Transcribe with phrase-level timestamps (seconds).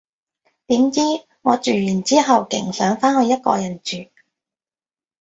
[0.65, 0.99] 點知，
[1.43, 3.97] 我住完之後勁想返去一個人住